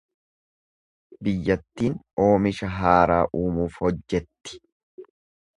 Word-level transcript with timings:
Biyyattiin 1.27 1.99
oomisha 2.27 2.71
haaraa 2.79 3.21
uumuuf 3.43 3.81
hojjetti. 3.85 4.63